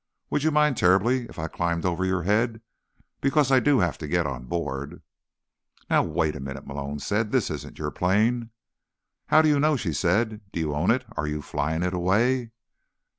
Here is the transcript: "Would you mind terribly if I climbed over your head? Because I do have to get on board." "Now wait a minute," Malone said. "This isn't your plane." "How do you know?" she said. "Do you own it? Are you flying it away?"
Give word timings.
"Would 0.31 0.41
you 0.41 0.49
mind 0.49 0.77
terribly 0.77 1.25
if 1.27 1.37
I 1.37 1.47
climbed 1.47 1.85
over 1.85 2.03
your 2.03 2.23
head? 2.23 2.61
Because 3.21 3.51
I 3.51 3.59
do 3.59 3.81
have 3.81 3.99
to 3.99 4.07
get 4.07 4.25
on 4.25 4.45
board." 4.45 5.03
"Now 5.91 6.01
wait 6.01 6.35
a 6.35 6.39
minute," 6.39 6.65
Malone 6.65 6.97
said. 6.97 7.31
"This 7.31 7.51
isn't 7.51 7.77
your 7.77 7.91
plane." 7.91 8.49
"How 9.27 9.43
do 9.43 9.47
you 9.47 9.59
know?" 9.59 9.75
she 9.77 9.93
said. 9.93 10.41
"Do 10.51 10.59
you 10.59 10.73
own 10.73 10.89
it? 10.89 11.05
Are 11.17 11.27
you 11.27 11.43
flying 11.43 11.83
it 11.83 11.93
away?" 11.93 12.49